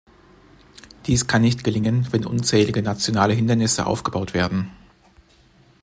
Dies 1.05 1.27
kann 1.27 1.43
nicht 1.43 1.63
gelingen, 1.63 2.07
wenn 2.09 2.25
unzählige 2.25 2.81
nationale 2.81 3.35
Hindernisse 3.35 3.85
aufgebaut 3.85 4.33
werden. 4.33 4.71